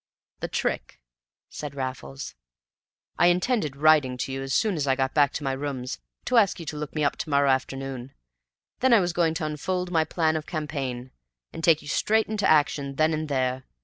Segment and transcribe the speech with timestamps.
[0.39, 0.99] "The trick,"
[1.51, 2.33] said Raffles.
[3.19, 6.37] "I intended writing to you as soon as I got back to my rooms, to
[6.37, 8.15] ask you to look me up to morrow afternoon;
[8.79, 11.11] then I was going to unfold my plan of campaign,
[11.53, 13.65] and take you straight into action then and there.